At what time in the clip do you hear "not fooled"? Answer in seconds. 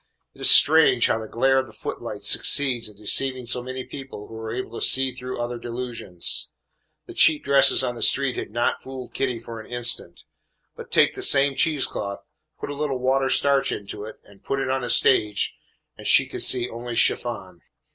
8.49-9.13